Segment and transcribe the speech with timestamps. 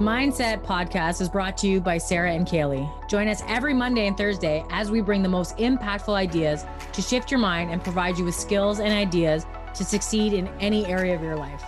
[0.00, 2.90] Mindset Podcast is brought to you by Sarah and Kaylee.
[3.08, 7.30] Join us every Monday and Thursday as we bring the most impactful ideas to shift
[7.30, 11.22] your mind and provide you with skills and ideas to succeed in any area of
[11.22, 11.62] your life.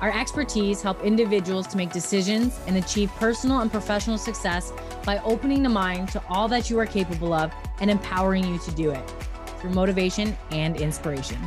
[0.00, 4.72] Our expertise help individuals to make decisions and achieve personal and professional success
[5.04, 8.70] by opening the mind to all that you are capable of and empowering you to
[8.70, 9.12] do it
[9.58, 11.38] through motivation and inspiration.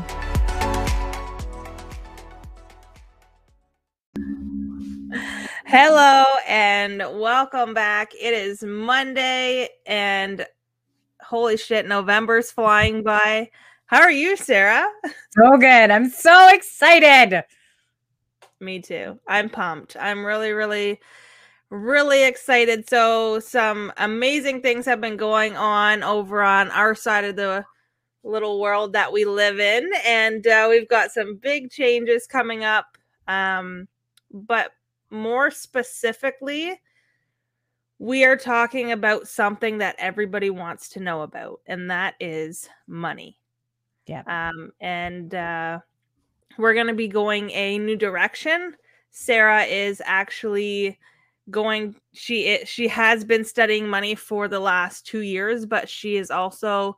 [5.69, 8.13] Hello and welcome back.
[8.17, 10.45] It is Monday and
[11.19, 13.51] holy shit, November's flying by.
[13.87, 14.87] How are you, Sarah?
[15.31, 15.91] So good.
[15.91, 17.43] I'm so excited.
[18.61, 19.19] Me too.
[19.27, 19.97] I'm pumped.
[19.99, 21.01] I'm really, really,
[21.69, 22.87] really excited.
[22.87, 27.65] So, some amazing things have been going on over on our side of the
[28.23, 29.91] little world that we live in.
[30.05, 32.97] And uh, we've got some big changes coming up.
[33.27, 33.89] Um,
[34.31, 34.71] but
[35.09, 36.79] more specifically,
[37.99, 43.39] we are talking about something that everybody wants to know about, and that is money.
[44.05, 44.23] Yeah.
[44.27, 45.79] Um, and uh,
[46.57, 48.75] we're going to be going a new direction.
[49.11, 50.97] Sarah is actually
[51.49, 52.67] going she is.
[52.67, 56.97] she has been studying money for the last 2 years but she is also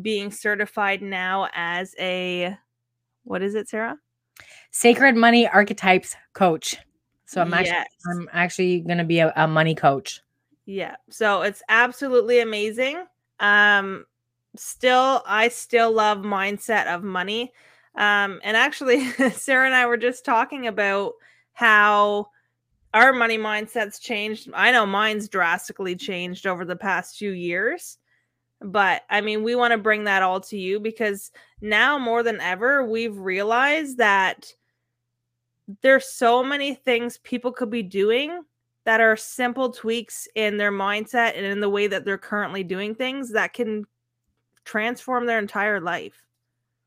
[0.00, 2.56] being certified now as a
[3.24, 3.98] what is it Sarah?
[4.70, 6.78] Sacred money archetypes coach.
[7.28, 7.84] So I'm actually.
[8.10, 10.22] I'm actually going to be a, a, money coach.
[10.64, 10.96] Yeah.
[11.10, 13.04] So it's absolutely amazing.
[13.38, 14.06] Um
[14.56, 17.52] still I still love mindset of money.
[17.94, 21.12] Um and actually Sarah and I were just talking about
[21.52, 22.30] how
[22.94, 24.48] our money mindset's changed.
[24.54, 27.98] I know mine's drastically changed over the past few years.
[28.62, 32.40] But I mean, we want to bring that all to you because now more than
[32.40, 34.50] ever we've realized that
[35.82, 38.42] there's so many things people could be doing
[38.84, 42.94] that are simple tweaks in their mindset and in the way that they're currently doing
[42.94, 43.84] things that can
[44.64, 46.24] transform their entire life.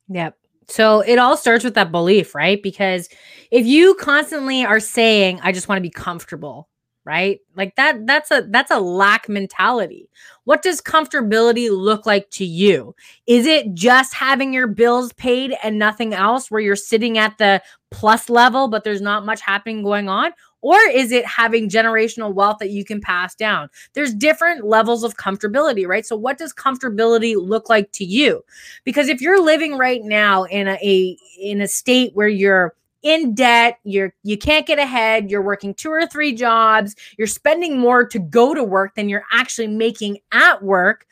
[0.10, 0.36] Yep.
[0.68, 2.62] So it all starts with that belief, right?
[2.62, 3.10] Because
[3.52, 6.70] if you constantly are saying, I just want to be comfortable,
[7.04, 7.40] right?
[7.56, 10.10] Like that that's a that's a lack mentality.
[10.44, 12.96] What does comfortability look like to you?
[13.28, 17.62] Is it just having your bills paid and nothing else where you're sitting at the
[17.90, 20.32] plus level but there's not much happening going on?
[20.62, 23.70] Or is it having generational wealth that you can pass down?
[23.94, 26.06] There's different levels of comfortability, right?
[26.06, 28.46] So what does comfortability look like to you?
[28.84, 33.34] Because if you're living right now in a, a in a state where you're in
[33.34, 38.06] debt you're you can't get ahead you're working two or three jobs you're spending more
[38.06, 41.06] to go to work than you're actually making at work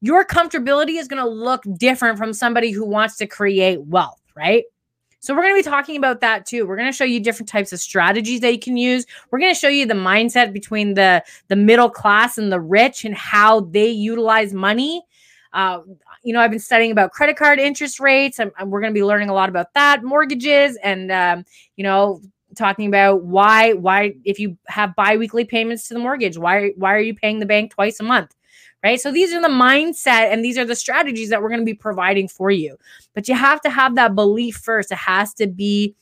[0.00, 4.64] your comfortability is going to look different from somebody who wants to create wealth right?
[5.20, 6.66] So we're going to be talking about that too.
[6.66, 9.06] We're going to show you different types of strategies that you can use.
[9.30, 13.04] We're going to show you the mindset between the the middle class and the rich
[13.04, 15.02] and how they utilize money
[15.52, 15.80] uh,
[16.22, 18.38] you know, I've been studying about credit card interest rates.
[18.38, 21.44] and we're going to be learning a lot about that, mortgages, and um,
[21.76, 22.20] you know,
[22.56, 27.00] talking about why why if you have biweekly payments to the mortgage, why why are
[27.00, 28.34] you paying the bank twice a month?
[28.84, 29.00] Right.
[29.00, 31.74] So these are the mindset and these are the strategies that we're going to be
[31.74, 32.76] providing for you.
[33.14, 34.90] But you have to have that belief first.
[34.90, 35.94] It has to be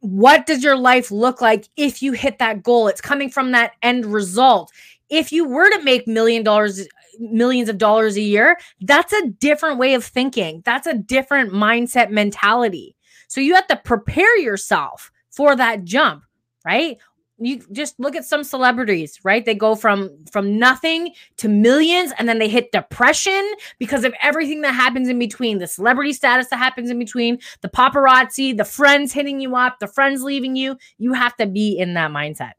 [0.00, 2.88] what does your life look like if you hit that goal?
[2.88, 4.70] It's coming from that end result.
[5.08, 6.86] If you were to make million dollars
[7.18, 10.62] millions of dollars a year, that's a different way of thinking.
[10.64, 12.96] That's a different mindset mentality.
[13.28, 16.24] So you have to prepare yourself for that jump,
[16.64, 16.96] right?
[17.40, 19.44] You just look at some celebrities, right?
[19.44, 24.62] They go from from nothing to millions and then they hit depression because of everything
[24.62, 29.12] that happens in between, the celebrity status that happens in between, the paparazzi, the friends
[29.12, 30.76] hitting you up, the friends leaving you.
[30.98, 32.52] You have to be in that mindset.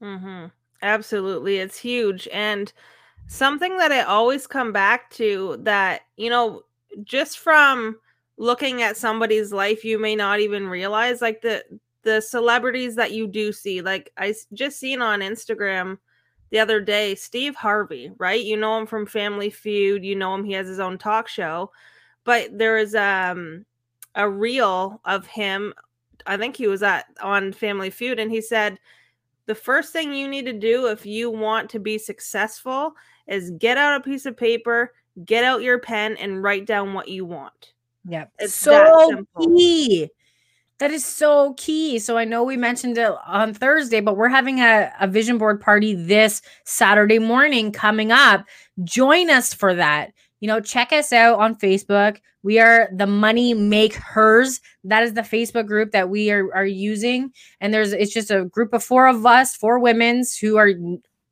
[0.00, 0.46] hmm
[0.82, 1.56] Absolutely.
[1.58, 2.28] It's huge.
[2.32, 2.72] And
[3.28, 6.62] something that I always come back to that, you know,
[7.04, 7.96] just from
[8.38, 11.62] looking at somebody's life, you may not even realize like the
[12.02, 13.82] the celebrities that you do see.
[13.82, 15.98] Like I just seen on Instagram
[16.50, 18.42] the other day, Steve Harvey, right?
[18.42, 21.70] You know him from Family Feud, you know him, he has his own talk show.
[22.24, 23.66] But there is um
[24.14, 25.74] a reel of him,
[26.26, 28.78] I think he was at on Family Feud, and he said
[29.44, 32.94] the first thing you need to do if you want to be successful
[33.28, 34.92] is get out a piece of paper,
[35.24, 37.74] get out your pen, and write down what you want.
[38.06, 38.32] Yep.
[38.38, 40.08] It's so key.
[40.78, 41.98] That is so key.
[41.98, 45.60] So I know we mentioned it on Thursday, but we're having a, a vision board
[45.60, 48.46] party this Saturday morning coming up.
[48.84, 50.12] Join us for that.
[50.40, 52.18] you know, check us out on Facebook.
[52.42, 54.60] We are the Money Make Hers.
[54.84, 57.32] That is the Facebook group that we are, are using.
[57.60, 60.70] And there's it's just a group of four of us, four women's who are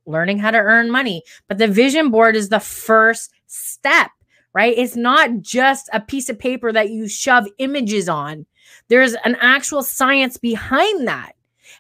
[0.07, 1.23] learning how to earn money.
[1.49, 4.11] But the vision board is the first step,
[4.55, 4.77] right?
[4.77, 8.47] It's not just a piece of paper that you shove images on.
[8.89, 11.33] There's an actual science behind that.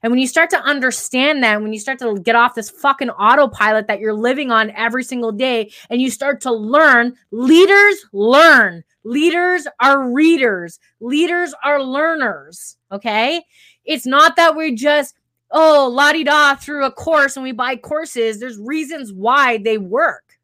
[0.02, 3.10] And when you start to understand that, when you start to get off this fucking
[3.10, 8.82] autopilot that you're living on every single day, and you start to learn, leaders learn.
[9.04, 10.80] Leaders are readers.
[11.00, 12.76] Leaders are learners.
[12.90, 13.42] Okay.
[13.84, 15.14] It's not that we just,
[15.50, 18.40] oh, la di da through a course and we buy courses.
[18.40, 20.38] There's reasons why they work.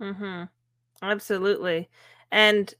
[0.00, 0.44] Mm-hmm.
[1.02, 1.88] Absolutely.
[2.30, 2.72] And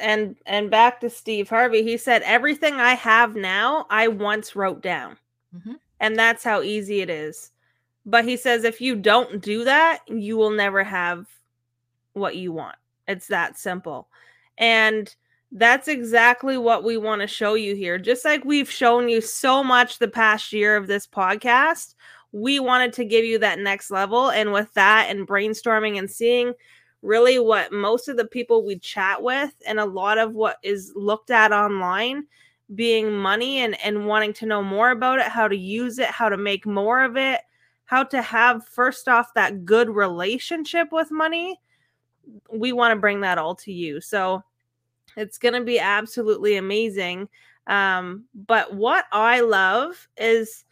[0.00, 4.82] and and back to Steve Harvey, he said everything I have now I once wrote
[4.82, 5.16] down.
[5.56, 5.74] Mm-hmm.
[6.00, 7.50] And that's how easy it is.
[8.04, 11.26] But he says if you don't do that, you will never have
[12.12, 12.76] what you want.
[13.06, 14.08] It's that simple.
[14.58, 15.14] And
[15.52, 17.98] that's exactly what we want to show you here.
[17.98, 21.94] Just like we've shown you so much the past year of this podcast,
[22.32, 24.30] we wanted to give you that next level.
[24.30, 26.52] And with that, and brainstorming and seeing
[27.02, 30.92] really what most of the people we chat with and a lot of what is
[30.96, 32.26] looked at online
[32.74, 36.28] being money and and wanting to know more about it how to use it how
[36.28, 37.40] to make more of it
[37.84, 41.58] how to have first off that good relationship with money
[42.52, 44.42] we want to bring that all to you so
[45.16, 47.28] it's going to be absolutely amazing
[47.66, 50.64] um but what i love is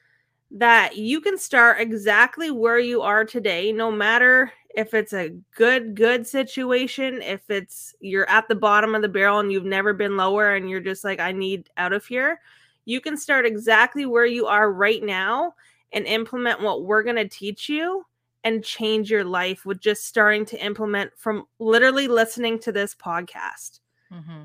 [0.51, 5.95] that you can start exactly where you are today no matter if it's a good
[5.95, 10.17] good situation if it's you're at the bottom of the barrel and you've never been
[10.17, 12.41] lower and you're just like i need out of here
[12.85, 15.55] you can start exactly where you are right now
[15.93, 18.05] and implement what we're going to teach you
[18.45, 23.81] and change your life with just starting to implement from literally listening to this podcast
[24.13, 24.43] mm-hmm.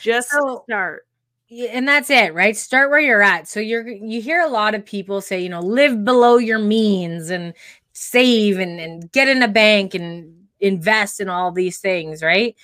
[0.00, 1.06] just so, start
[1.50, 4.86] and that's it right start where you're at so you're you hear a lot of
[4.86, 7.52] people say you know live below your means and
[7.92, 12.56] save and, and get in a bank and invest in all these things, right?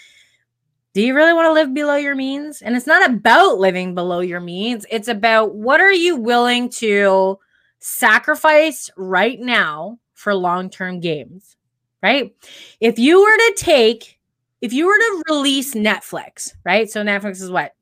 [0.95, 2.63] Do you really want to live below your means?
[2.63, 4.87] And it's not about living below your means.
[4.91, 7.39] It's about what are you willing to
[7.79, 11.57] sacrifice right now for long-term gains,
[12.03, 12.35] right?
[12.81, 14.18] If you were to take
[14.61, 16.91] if you were to release Netflix, right?
[16.91, 17.73] So Netflix is what?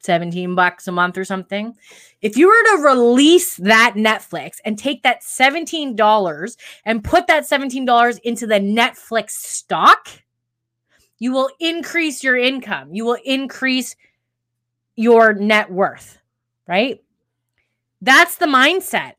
[0.00, 1.76] 17 bucks a month or something.
[2.20, 8.20] If you were to release that Netflix and take that $17 and put that $17
[8.24, 10.08] into the Netflix stock,
[11.18, 12.92] you will increase your income.
[12.92, 13.94] You will increase
[14.96, 16.18] your net worth,
[16.66, 17.00] right?
[18.00, 19.12] That's the mindset.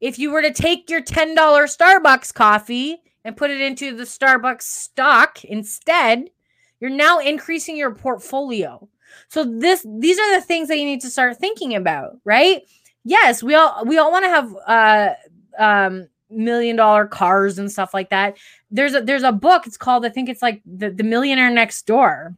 [0.00, 4.62] If you were to take your $10 Starbucks coffee and put it into the Starbucks
[4.62, 6.30] stock instead,
[6.78, 8.88] you're now increasing your portfolio.
[9.28, 12.62] So this these are the things that you need to start thinking about, right?
[13.02, 15.14] Yes, we all we all want to have uh
[15.58, 18.36] um million dollar cars and stuff like that.
[18.70, 21.84] There's a there's a book, it's called I think it's like the, the Millionaire Next
[21.84, 22.36] Door.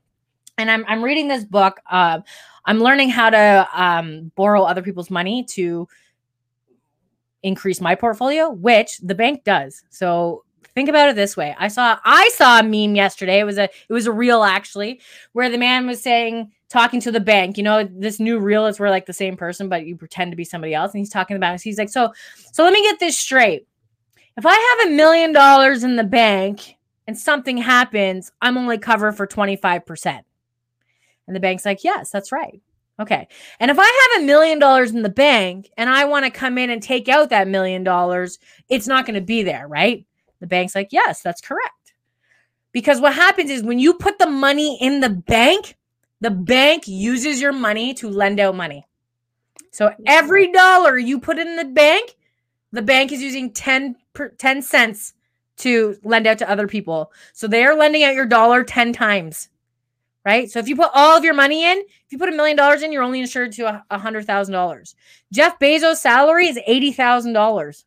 [0.56, 1.80] And I'm I'm reading this book.
[1.90, 2.20] Uh,
[2.64, 5.86] I'm learning how to um borrow other people's money to
[7.42, 9.82] increase my portfolio, which the bank does.
[9.90, 10.44] So
[10.78, 11.56] think about it this way.
[11.58, 13.40] I saw I saw a meme yesterday.
[13.40, 15.00] It was a it was a reel actually
[15.32, 17.56] where the man was saying talking to the bank.
[17.56, 20.36] You know, this new reel is where like the same person, but you pretend to
[20.36, 20.92] be somebody else.
[20.92, 21.62] And he's talking about it.
[21.62, 22.12] He's like, so,
[22.52, 23.66] so let me get this straight.
[24.36, 26.76] If I have a million dollars in the bank
[27.08, 30.20] and something happens, I'm only covered for 25%.
[31.26, 32.60] And the bank's like, yes, that's right.
[33.00, 33.26] Okay.
[33.60, 36.58] And if I have a million dollars in the bank and I want to come
[36.58, 38.38] in and take out that million dollars,
[38.68, 40.04] it's not going to be there, right?
[40.40, 41.94] The bank's like, yes, that's correct.
[42.72, 45.76] Because what happens is when you put the money in the bank,
[46.20, 48.86] the bank uses your money to lend out money.
[49.70, 52.16] So every dollar you put in the bank,
[52.72, 53.96] the bank is using 10,
[54.38, 55.14] 10 cents
[55.58, 57.12] to lend out to other people.
[57.32, 59.48] So they are lending out your dollar 10 times.
[60.24, 60.50] Right.
[60.50, 62.82] So if you put all of your money in, if you put a million dollars
[62.82, 64.94] in, you're only insured to a hundred thousand dollars.
[65.32, 67.86] Jeff Bezos' salary is eighty thousand dollars.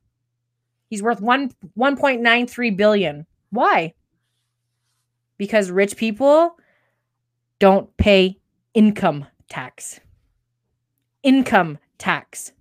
[0.92, 3.26] He's worth one one point nine three billion.
[3.50, 3.94] Why?
[5.38, 6.58] Because rich people
[7.60, 8.38] don't pay
[8.74, 10.02] income tax.
[11.24, 12.52] Income tax,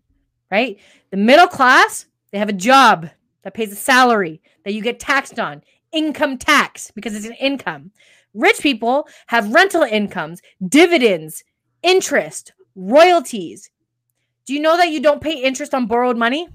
[0.48, 0.78] right?
[1.10, 3.10] The middle class, they have a job
[3.42, 5.64] that pays a salary that you get taxed on.
[5.90, 7.90] Income tax because it's an income.
[8.32, 11.42] Rich people have rental incomes, dividends,
[11.82, 13.72] interest, royalties.
[14.46, 16.46] Do you know that you don't pay interest on borrowed money?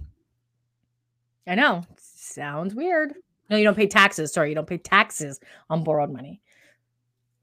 [1.47, 1.83] I know.
[1.97, 3.13] Sounds weird.
[3.49, 4.33] No, you don't pay taxes.
[4.33, 6.41] Sorry, you don't pay taxes on borrowed money.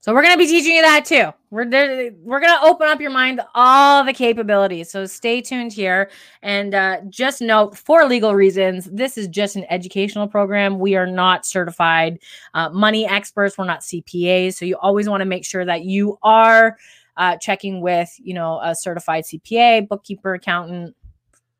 [0.03, 1.29] So we're going to be teaching you that too.
[1.49, 4.91] We're we're going to open up your mind all the capabilities.
[4.91, 9.65] So stay tuned here and uh, just note for legal reasons, this is just an
[9.69, 10.77] educational program.
[10.77, 12.19] We are not certified
[12.53, 13.57] uh, money experts.
[13.57, 14.55] We're not CPAs.
[14.55, 16.75] So you always want to make sure that you are
[17.15, 20.97] uh, checking with, you know, a certified CPA, bookkeeper, accountant,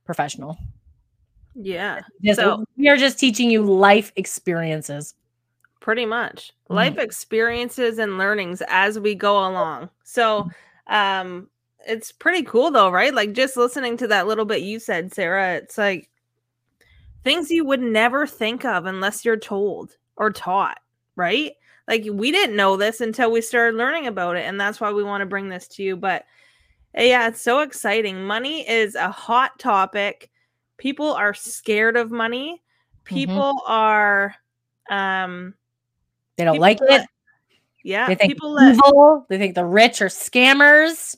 [0.04, 0.58] professional.
[1.56, 2.02] Yeah.
[2.24, 5.16] Just, so we are just teaching you life experiences.
[5.80, 6.54] Pretty much.
[6.66, 6.74] Mm-hmm.
[6.74, 9.90] Life experiences and learnings as we go along.
[10.04, 10.50] So
[10.88, 11.50] um
[11.86, 13.14] it's pretty cool though, right?
[13.14, 16.10] Like just listening to that little bit you said, Sarah, it's like
[17.24, 20.80] things you would never think of unless you're told or taught,
[21.16, 21.54] right?
[21.88, 25.04] Like we didn't know this until we started learning about it and that's why we
[25.04, 26.24] want to bring this to you, but
[26.96, 28.26] eh, yeah, it's so exciting.
[28.26, 30.30] Money is a hot topic.
[30.78, 32.62] People are scared of money.
[33.06, 33.16] Mm-hmm.
[33.16, 33.72] People mm-hmm.
[33.72, 34.36] are
[34.90, 35.54] um
[36.38, 37.06] they don't like it.
[37.84, 38.08] Yeah.
[38.08, 39.18] They think people evil.
[39.20, 41.18] Let, they think the rich are scammers.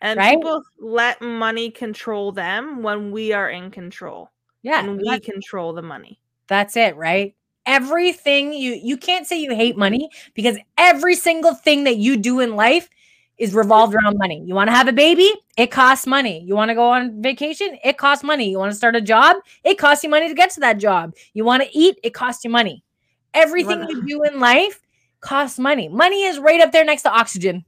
[0.00, 0.36] And right?
[0.36, 4.30] people let money control them when we are in control.
[4.62, 4.84] Yeah.
[4.84, 6.20] And we control the money.
[6.46, 7.34] That's it, right?
[7.66, 12.40] Everything you you can't say you hate money because every single thing that you do
[12.40, 12.90] in life
[13.38, 14.42] is revolved around money.
[14.46, 15.30] You want to have a baby?
[15.56, 16.42] It costs money.
[16.44, 17.76] You want to go on vacation?
[17.84, 18.50] It costs money.
[18.50, 19.36] You want to start a job?
[19.64, 21.14] It costs you money to get to that job.
[21.32, 21.98] You want to eat?
[22.02, 22.84] It costs you money.
[23.32, 24.80] Everything you do in life
[25.20, 25.88] costs money.
[25.88, 27.64] Money is right up there next to oxygen.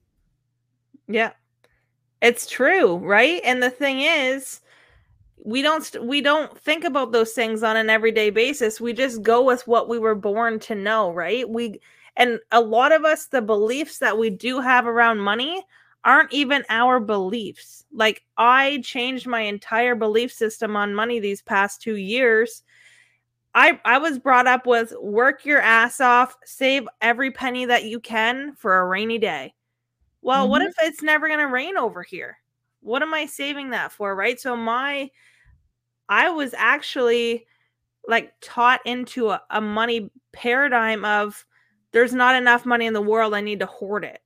[1.09, 1.33] Yeah.
[2.23, 3.41] It's true, right?
[3.45, 4.61] And the thing is,
[5.45, 8.81] we don't we don't think about those things on an everyday basis.
[8.81, 11.49] We just go with what we were born to know, right?
[11.49, 11.81] We
[12.17, 15.63] and a lot of us the beliefs that we do have around money
[16.05, 17.85] aren't even our beliefs.
[17.93, 22.63] Like I changed my entire belief system on money these past 2 years
[23.57, 27.99] I I was brought up with work your ass off, save every penny that you
[27.99, 29.55] can for a rainy day.
[30.21, 30.51] Well, mm-hmm.
[30.51, 32.37] what if it's never going to rain over here?
[32.81, 34.39] What am I saving that for, right?
[34.39, 35.11] So my
[36.11, 37.47] I was actually
[38.07, 41.47] like taught into a, a money paradigm of
[41.97, 44.21] there's not enough money in the world, I need to hoard it.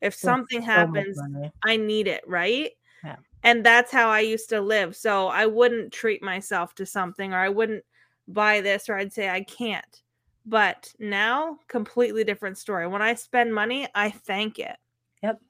[0.00, 1.16] If something so happens,
[1.64, 2.72] I need it, right?
[3.04, 3.14] Yeah.
[3.44, 4.96] And that's how I used to live.
[4.96, 7.84] So I wouldn't treat myself to something or I wouldn't
[8.26, 10.02] buy this or I'd say I can't.
[10.46, 12.88] But now, completely different story.
[12.88, 14.76] When I spend money, I thank it.
[15.22, 15.40] Yep.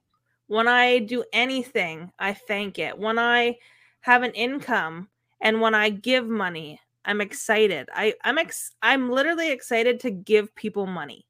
[0.45, 2.95] When I do anything, I thank it.
[2.95, 3.57] When I
[4.01, 5.09] have an income
[5.41, 7.89] and when I give money, I'm excited.
[7.95, 11.25] I, I'm ex- I'm literally excited to give people money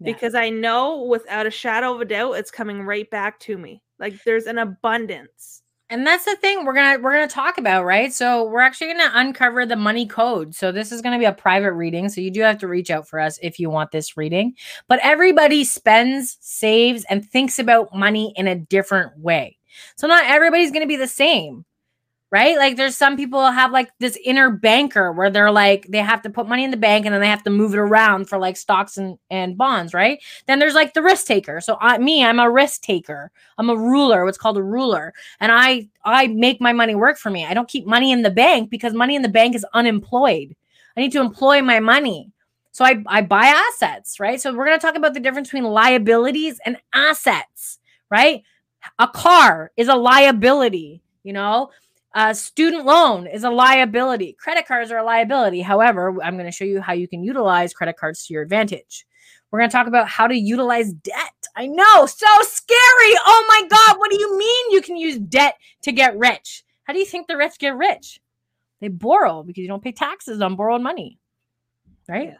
[0.00, 0.12] yeah.
[0.12, 3.82] because I know without a shadow of a doubt it's coming right back to me.
[3.98, 5.62] Like there's an abundance.
[5.88, 8.12] And that's the thing we're gonna we're gonna talk about right?
[8.12, 10.54] So we're actually gonna uncover the money code.
[10.54, 13.08] So this is gonna be a private reading so you do have to reach out
[13.08, 14.54] for us if you want this reading.
[14.88, 19.58] But everybody spends saves and thinks about money in a different way.
[19.96, 21.64] So not everybody's gonna be the same
[22.36, 22.58] right?
[22.58, 26.28] Like there's some people have like this inner banker where they're like they have to
[26.28, 28.58] put money in the bank and then they have to move it around for like
[28.58, 30.22] stocks and and bonds, right?
[30.46, 31.62] Then there's like the risk taker.
[31.62, 33.30] So I, me, I'm a risk taker.
[33.56, 37.30] I'm a ruler, what's called a ruler, and I I make my money work for
[37.30, 37.46] me.
[37.46, 40.54] I don't keep money in the bank because money in the bank is unemployed.
[40.94, 42.32] I need to employ my money.
[42.72, 44.38] So I, I buy assets, right?
[44.38, 47.78] So we're going to talk about the difference between liabilities and assets,
[48.10, 48.42] right?
[48.98, 51.70] A car is a liability, you know?
[52.16, 54.34] Uh, student loan is a liability.
[54.40, 55.60] Credit cards are a liability.
[55.60, 59.04] However, I'm going to show you how you can utilize credit cards to your advantage.
[59.50, 61.46] We're going to talk about how to utilize debt.
[61.56, 63.18] I know, so scary.
[63.26, 66.64] Oh my God, what do you mean you can use debt to get rich?
[66.84, 68.18] How do you think the rich get rich?
[68.80, 71.18] They borrow because you don't pay taxes on borrowed money,
[72.08, 72.28] right?
[72.28, 72.36] Yeah.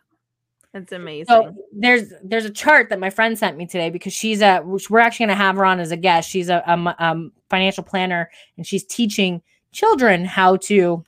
[0.73, 1.27] That's amazing.
[1.27, 4.99] So there's there's a chart that my friend sent me today because she's a we're
[5.01, 6.29] actually going to have her on as a guest.
[6.29, 9.43] She's a, a, um, financial planner and she's teaching
[9.77, 11.05] children how to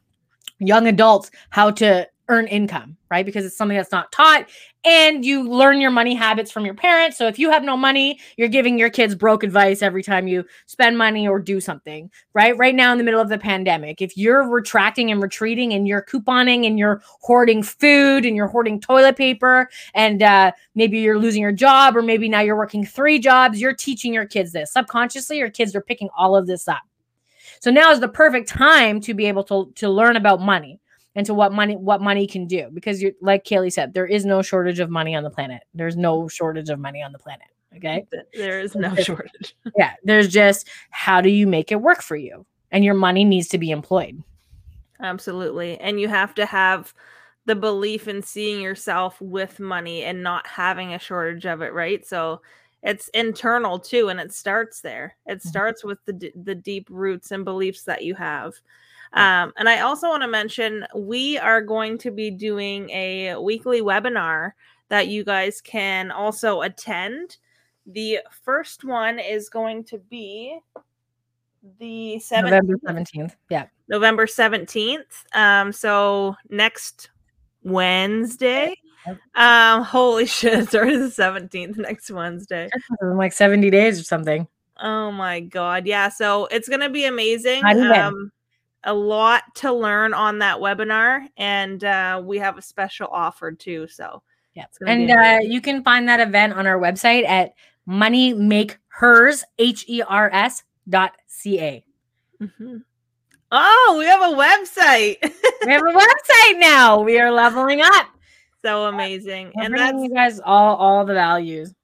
[0.60, 3.24] young adults how to earn income, right?
[3.24, 4.46] Because it's something that's not taught
[4.84, 7.16] and you learn your money habits from your parents.
[7.16, 10.44] So if you have no money, you're giving your kids broke advice every time you
[10.66, 12.56] spend money or do something, right?
[12.58, 16.02] Right now in the middle of the pandemic, if you're retracting and retreating and you're
[16.02, 21.40] couponing and you're hoarding food and you're hoarding toilet paper and uh, maybe you're losing
[21.40, 24.72] your job or maybe now you're working three jobs, you're teaching your kids this.
[24.72, 26.87] Subconsciously, your kids are picking all of this up.
[27.60, 30.80] So now is the perfect time to be able to to learn about money
[31.14, 34.24] and to what money what money can do because you like Kaylee said there is
[34.24, 35.62] no shortage of money on the planet.
[35.74, 37.46] There's no shortage of money on the planet.
[37.76, 38.06] Okay?
[38.34, 39.56] There is no shortage.
[39.76, 42.46] yeah, there's just how do you make it work for you?
[42.70, 44.22] And your money needs to be employed.
[45.00, 45.78] Absolutely.
[45.78, 46.92] And you have to have
[47.46, 52.06] the belief in seeing yourself with money and not having a shortage of it, right?
[52.06, 52.42] So
[52.82, 55.48] it's internal too and it starts there it Mhm.
[55.48, 58.54] starts with the d- the deep roots and beliefs that you have
[59.14, 63.80] um, and i also want to mention we are going to be doing a weekly
[63.82, 64.52] webinar
[64.88, 67.38] that you guys can also attend
[67.86, 70.58] the first one is going to be
[71.80, 73.36] the 7th November 17th.
[73.50, 73.66] Yeah.
[73.88, 75.24] November 17th.
[75.34, 77.10] Um, so next
[77.62, 78.74] Wednesday.
[79.34, 82.68] Um, holy shit, it's already the 17th next Wednesday.
[83.00, 84.46] In like 70 days or something.
[84.80, 85.86] Oh my god.
[85.86, 87.62] Yeah, so it's gonna be amazing.
[87.64, 88.32] Um
[88.84, 93.88] a lot to learn on that webinar, and uh we have a special offer too.
[93.88, 94.22] So
[94.54, 94.64] Yeah.
[94.64, 97.54] It's gonna be And uh, you can find that event on our website at
[97.88, 101.84] moneymakehers, H E R S dot C A.
[102.40, 102.82] Mhm.
[103.50, 105.16] Oh, we have a website.
[105.66, 107.00] We have a website now.
[107.00, 108.06] We are leveling up.
[108.64, 109.52] So amazing.
[109.54, 111.74] We're and that's you guys all, all the values.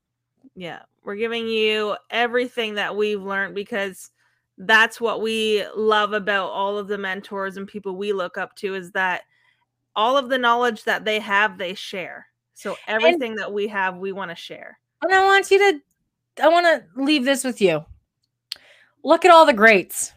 [0.55, 4.11] yeah we're giving you everything that we've learned because
[4.59, 8.75] that's what we love about all of the mentors and people we look up to
[8.75, 9.23] is that
[9.97, 14.13] all of the knowledge that they have they share so everything that we have we
[14.13, 15.81] want to share And I want you to,
[16.43, 17.85] I want to leave this with you.
[19.03, 20.13] Look at all the greats.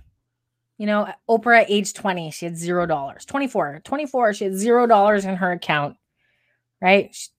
[0.78, 3.26] You know, Oprah at age 20, she had zero dollars.
[3.26, 5.98] 24, 24, she had zero dollars in her account,
[6.82, 7.14] right?
[7.14, 7.30] She,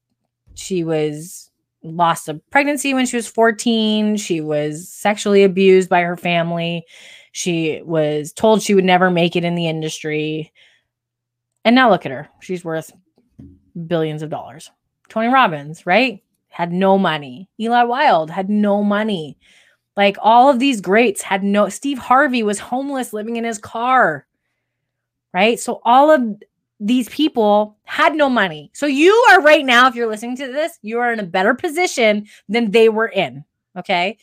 [0.55, 1.51] she was
[1.83, 4.17] lost a pregnancy when she was 14.
[4.17, 6.85] She was sexually abused by her family.
[7.33, 10.53] She was told she would never make it in the industry.
[11.65, 12.29] And now look at her.
[12.41, 12.93] She's worth
[13.87, 14.71] billions of dollars.
[15.09, 16.23] Tony Robbins, right?
[16.49, 17.49] Had no money.
[17.61, 19.39] Eli Wild had no money.
[19.97, 24.27] Like all of these greats had no Steve Harvey was homeless living in his car.
[25.33, 25.61] Right?
[25.61, 26.43] So all of
[26.81, 28.71] these people had no money.
[28.73, 31.55] So you are right now if you're listening to this, you are in a better
[31.55, 33.45] position than they were in,
[33.77, 34.19] okay?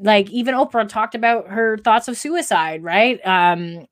[0.00, 3.24] Like even Oprah talked about her thoughts of suicide, right?
[3.26, 3.86] Um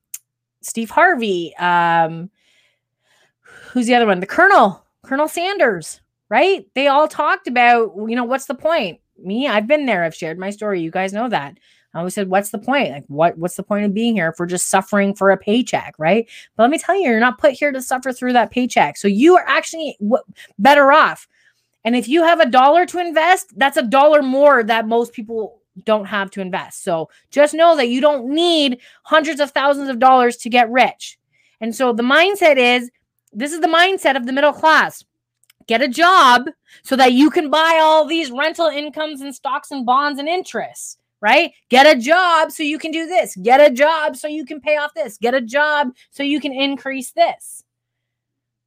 [0.61, 2.29] Steve Harvey, um
[3.41, 4.19] who's the other one?
[4.19, 6.67] The Colonel, Colonel Sanders, right?
[6.75, 8.99] They all talked about, you know, what's the point?
[9.17, 10.03] Me, I've been there.
[10.03, 10.81] I've shared my story.
[10.81, 11.57] You guys know that.
[11.97, 12.91] I always said, what's the point?
[12.91, 15.95] Like, what what's the point of being here if we're just suffering for a paycheck,
[15.97, 16.29] right?
[16.55, 18.97] But let me tell you, you're not put here to suffer through that paycheck.
[18.97, 19.97] So you are actually
[20.59, 21.27] better off.
[21.83, 25.59] And if you have a dollar to invest, that's a dollar more that most people
[25.85, 26.83] don't have to invest.
[26.83, 31.17] So just know that you don't need hundreds of thousands of dollars to get rich.
[31.61, 32.91] And so the mindset is
[33.33, 35.03] this is the mindset of the middle class.
[35.65, 36.43] Get a job
[36.83, 40.97] so that you can buy all these rental incomes and stocks and bonds and interests,
[41.21, 41.51] right?
[41.69, 43.35] Get a job so you can do this.
[43.35, 45.17] Get a job so you can pay off this.
[45.17, 47.63] Get a job so you can increase this.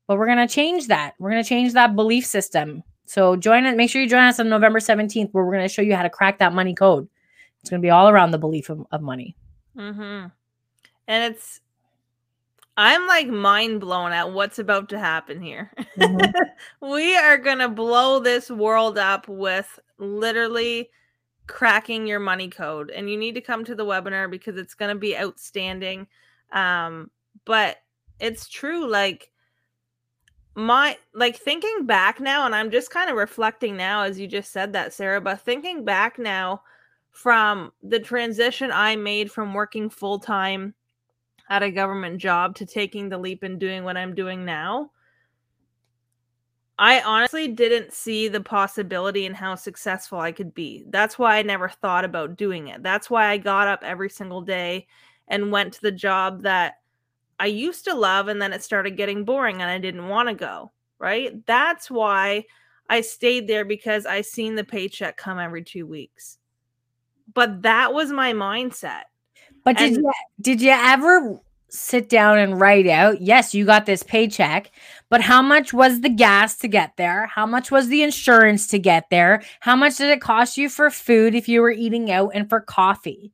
[0.07, 1.15] But we're going to change that.
[1.19, 2.83] We're going to change that belief system.
[3.07, 3.77] So join it.
[3.77, 6.03] Make sure you join us on November 17th, where we're going to show you how
[6.03, 7.09] to crack that money code.
[7.61, 9.37] It's going to be all around the belief of, of money.
[9.77, 10.27] mm-hmm.
[11.09, 11.61] and it's
[12.77, 16.33] i'm like mind blown at what's about to happen here Mhm.
[16.81, 20.89] we are gonna blow this world up with literally
[21.51, 24.95] cracking your money code and you need to come to the webinar because it's gonna
[24.95, 26.07] be outstanding
[26.53, 27.11] um
[27.45, 27.79] but
[28.21, 29.33] it's true like
[30.55, 34.53] my like thinking back now and i'm just kind of reflecting now as you just
[34.53, 36.63] said that sarah but thinking back now
[37.11, 40.73] from the transition i made from working full-time
[41.49, 44.89] at a government job to taking the leap and doing what i'm doing now
[46.81, 50.87] I honestly didn't see the possibility in how successful I could be.
[50.89, 52.83] That's why I never thought about doing it.
[52.83, 54.87] That's why I got up every single day
[55.29, 56.79] and went to the job that
[57.39, 60.35] I used to love and then it started getting boring and I didn't want to
[60.35, 61.45] go, right?
[61.45, 62.47] That's why
[62.89, 66.39] I stayed there because I seen the paycheck come every 2 weeks.
[67.35, 69.03] But that was my mindset.
[69.65, 71.39] But did you did you ever
[71.71, 74.71] sit down and write out, yes, you got this paycheck,
[75.09, 77.27] but how much was the gas to get there?
[77.27, 79.43] How much was the insurance to get there?
[79.61, 82.61] How much did it cost you for food if you were eating out and for
[82.61, 83.33] coffee?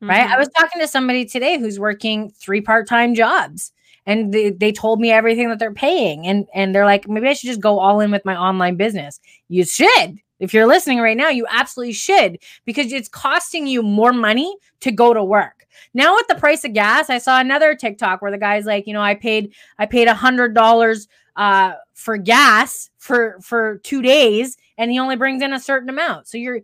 [0.00, 0.28] Right?
[0.30, 0.38] I Mhm.
[0.38, 3.72] was talking to somebody today who's working three part-time jobs
[4.06, 7.32] and they, they told me everything that they're paying and and they're like maybe I
[7.34, 9.20] should just go all in with my online business.
[9.48, 10.18] You should.
[10.40, 14.92] If you're listening right now, you absolutely should because it's costing you more money to
[14.92, 15.66] go to work.
[15.94, 18.92] Now with the price of gas, I saw another TikTok where the guy's like, you
[18.92, 24.56] know, I paid I paid a hundred dollars uh for gas for for two days
[24.76, 26.26] and he only brings in a certain amount.
[26.28, 26.60] So you're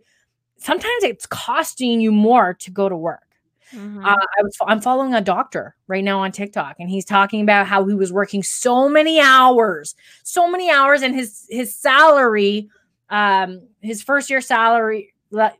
[0.57, 3.21] sometimes it's costing you more to go to work.
[3.73, 4.05] Mhm.
[4.05, 7.67] Uh, I was I'm following a doctor right now on TikTok, and he's talking about
[7.67, 12.69] how he was working so many hours, so many hours, and his his salary
[13.09, 15.13] um his first year salary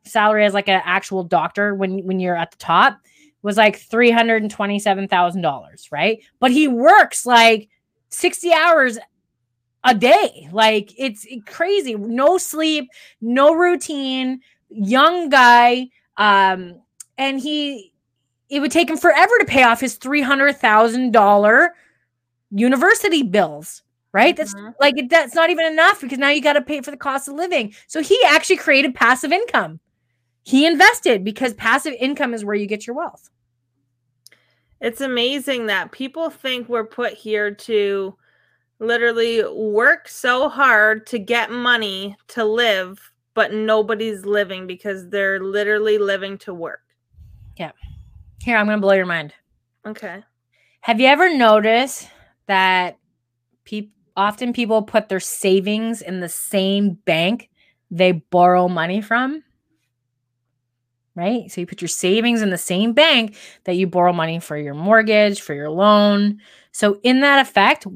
[0.03, 2.99] salary as like an actual doctor when when you're at the top
[3.41, 6.19] was like $327,000, right?
[6.39, 7.69] But he works like
[8.09, 8.97] 60 hours
[9.83, 10.49] a day.
[10.51, 11.93] Like it's crazy.
[11.93, 12.89] No sleep,
[13.21, 16.81] no routine, young guy um
[17.17, 17.93] and he
[18.49, 21.69] it would take him forever to pay off his $300,000
[22.51, 23.81] university bills
[24.15, 24.37] right?
[24.37, 24.69] That's mm-hmm.
[24.79, 27.27] like it, that's not even enough because now you got to pay for the cost
[27.27, 27.75] of living.
[27.87, 29.81] So he actually created passive income.
[30.43, 33.29] He invested because passive income is where you get your wealth.
[34.79, 38.15] It's amazing that people think we're put here to
[38.79, 42.97] literally work so hard to get money to live,
[43.33, 46.83] but nobody's living because they're literally living to work.
[47.57, 47.71] Yeah.
[48.41, 49.33] Here, I'm going to blow your mind.
[49.85, 50.23] Okay.
[50.79, 52.07] Have you ever noticed
[52.47, 52.97] that
[53.65, 57.49] people often people put their savings in the same bank
[57.91, 59.43] they borrow money from.
[61.15, 61.49] Right?
[61.49, 64.73] So you put your savings in the same bank that you borrow money for your
[64.73, 66.41] mortgage, for your loan.
[66.71, 67.87] So in that effect,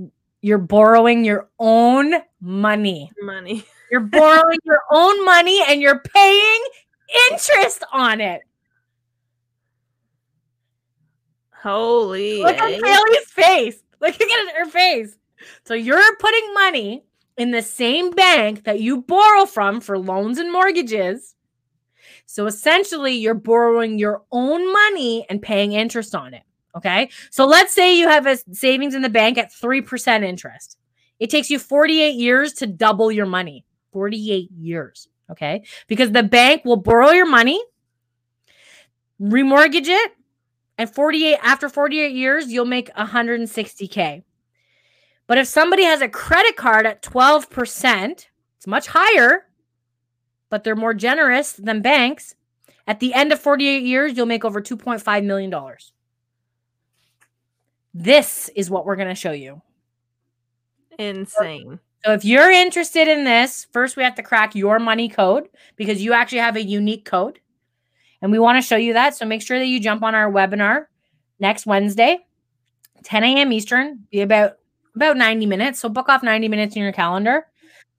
[0.42, 3.12] you're borrowing your own money.
[3.22, 3.66] Money.
[3.92, 6.64] You're borrowing your own money and you're paying
[7.32, 8.42] interest on it.
[11.50, 12.44] Holy.
[12.44, 13.84] Look at Kaylee's face.
[14.00, 15.18] Look at her face.
[15.64, 17.04] So you're putting money
[17.38, 21.36] in the same bank that you borrow from for loans and mortgages.
[22.26, 26.44] So essentially, you're borrowing your own money and paying interest on it.
[26.76, 27.10] Okay.
[27.32, 30.78] So let's say you have a savings in the bank at 3% interest.
[31.20, 33.66] It takes you 48 years to double your money.
[33.92, 35.08] 48 years.
[35.32, 35.64] Okay.
[35.88, 37.64] Because the bank will borrow your money,
[39.22, 40.12] remortgage it,
[40.78, 44.24] and 48 after 48 years, you'll make 160K.
[45.30, 48.26] But if somebody has a credit card at 12%,
[48.58, 49.46] it's much higher,
[50.50, 52.34] but they're more generous than banks.
[52.88, 55.54] At the end of 48 years, you'll make over $2.5 million.
[57.94, 59.62] This is what we're going to show you.
[60.98, 61.80] Insane.
[62.04, 66.02] So if you're interested in this, first we have to crack your money code because
[66.02, 67.40] you actually have a unique code.
[68.24, 69.16] And we want to show you that.
[69.16, 70.88] So make sure that you jump on our webinar
[71.40, 72.26] next Wednesday,
[73.04, 73.54] 10 a.m.
[73.54, 74.08] Eastern.
[74.10, 74.54] Be about
[74.96, 75.80] about 90 minutes.
[75.80, 77.46] So book off 90 minutes in your calendar.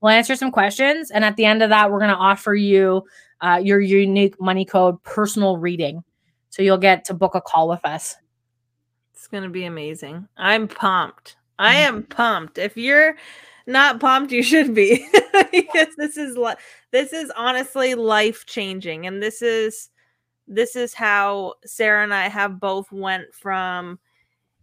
[0.01, 1.11] We'll answer some questions.
[1.11, 3.03] And at the end of that, we're going to offer you
[3.41, 6.03] uh, your unique money code personal reading.
[6.49, 8.15] So you'll get to book a call with us.
[9.13, 10.27] It's going to be amazing.
[10.37, 11.37] I'm pumped.
[11.59, 11.95] I mm-hmm.
[11.95, 12.57] am pumped.
[12.57, 13.15] If you're
[13.67, 15.07] not pumped, you should be
[15.51, 16.37] because this is
[16.91, 19.89] this is honestly life changing, and this is
[20.47, 23.99] this is how Sarah and I have both went from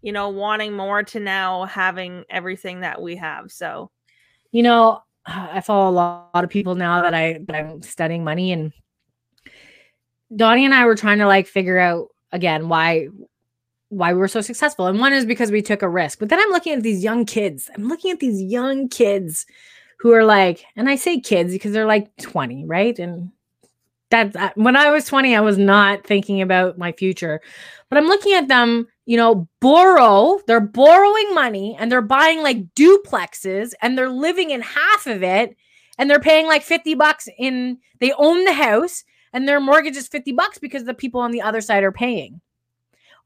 [0.02, 3.50] you know, wanting more to now having everything that we have.
[3.50, 3.90] So,
[4.52, 8.52] you know, I follow a lot, of people now that I that I'm studying money
[8.52, 8.72] and
[10.34, 13.08] Donnie and I were trying to like figure out again why
[13.90, 14.86] why we were so successful.
[14.86, 16.18] And one is because we took a risk.
[16.18, 17.70] But then I'm looking at these young kids.
[17.74, 19.46] I'm looking at these young kids
[19.98, 22.98] who are like, and I say kids because they're like 20, right?
[22.98, 23.32] And
[24.10, 27.40] that when I was 20, I was not thinking about my future.
[27.88, 32.74] But I'm looking at them you know, borrow, they're borrowing money and they're buying like
[32.74, 35.56] duplexes and they're living in half of it
[35.96, 40.08] and they're paying like 50 bucks in they own the house and their mortgage is
[40.08, 42.42] 50 bucks because the people on the other side are paying.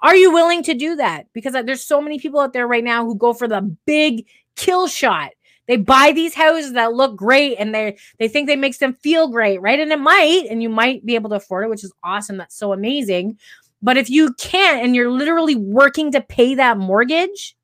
[0.00, 1.26] Are you willing to do that?
[1.32, 4.28] Because uh, there's so many people out there right now who go for the big
[4.54, 5.30] kill shot.
[5.66, 9.28] They buy these houses that look great and they they think they makes them feel
[9.28, 9.80] great, right?
[9.80, 12.36] And it might and you might be able to afford it, which is awesome.
[12.36, 13.38] That's so amazing.
[13.82, 17.56] But if you can't and you're literally working to pay that mortgage,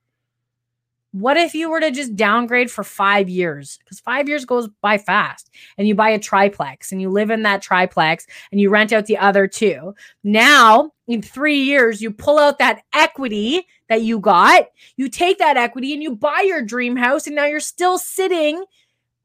[1.12, 3.78] what if you were to just downgrade for five years?
[3.78, 7.42] Because five years goes by fast, and you buy a triplex and you live in
[7.44, 9.94] that triplex and you rent out the other two.
[10.22, 15.56] Now, in three years, you pull out that equity that you got, you take that
[15.56, 18.62] equity and you buy your dream house, and now you're still sitting.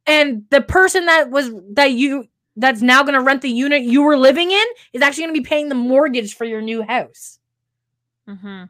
[0.06, 4.04] And the person that was that you that's now going to rent the unit you
[4.04, 7.40] were living in is actually going to be paying the mortgage for your new house.
[8.28, 8.66] Mm-hmm.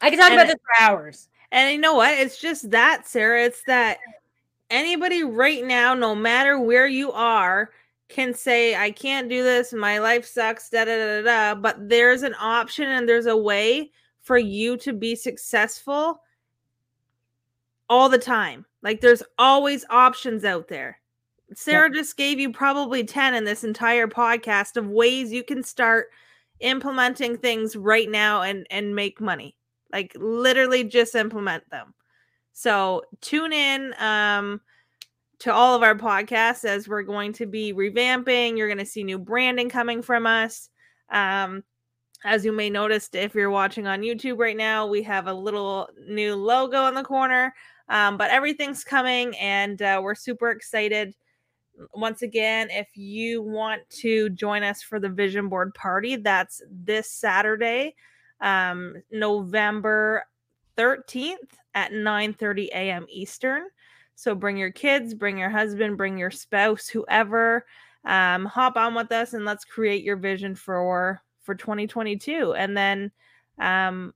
[0.00, 1.28] I can talk and about this for hours.
[1.52, 2.18] And you know what?
[2.18, 3.44] It's just that, Sarah.
[3.44, 3.98] It's that
[4.70, 7.70] anybody right now, no matter where you are,
[8.08, 9.72] can say, I can't do this.
[9.72, 10.68] My life sucks.
[10.70, 11.54] Da da da da.
[11.54, 13.90] But there's an option and there's a way
[14.22, 16.20] for you to be successful
[17.88, 18.66] all the time.
[18.82, 20.99] Like there's always options out there.
[21.54, 26.08] Sarah just gave you probably 10 in this entire podcast of ways you can start
[26.60, 29.56] implementing things right now and and make money.
[29.92, 31.94] Like literally just implement them.
[32.52, 34.60] So tune in um
[35.40, 38.56] to all of our podcasts as we're going to be revamping.
[38.56, 40.68] You're going to see new branding coming from us.
[41.10, 41.64] Um,
[42.24, 45.88] as you may notice, if you're watching on YouTube right now, we have a little
[46.06, 47.54] new logo in the corner.
[47.88, 51.14] Um, but everything's coming, and uh, we're super excited.
[51.94, 57.10] Once again, if you want to join us for the vision board party, that's this
[57.10, 57.94] Saturday,
[58.40, 60.24] um, November
[60.76, 61.36] 13th
[61.74, 63.06] at 9 30 a.m.
[63.08, 63.68] Eastern.
[64.14, 67.66] So bring your kids, bring your husband, bring your spouse, whoever.
[68.04, 72.54] Um, hop on with us and let's create your vision for for 2022.
[72.54, 73.10] And then
[73.58, 74.14] um,